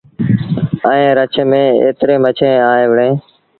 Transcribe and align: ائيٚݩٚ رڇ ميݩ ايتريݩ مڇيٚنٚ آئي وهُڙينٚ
ائيٚݩٚ 0.87 1.15
رڇ 1.17 1.33
ميݩ 1.49 1.79
ايتريݩ 1.83 2.21
مڇيٚنٚ 2.23 2.65
آئي 2.71 2.83
وهُڙينٚ 2.87 3.17